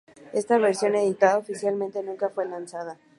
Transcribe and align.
Esta 0.33 0.57
versión 0.57 0.95
editada 0.95 1.37
oficialmente 1.37 2.01
nunca 2.01 2.29
fue 2.29 2.47
lanzada. 2.47 2.97